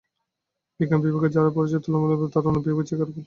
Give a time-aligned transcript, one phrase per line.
[0.79, 3.19] বিজ্ঞান বিভাগে যারা পড়ছে, তুলনামূলকভাবে তারা অন্য বিভাগের চেয়ে খারাপ ফলাফল করছে।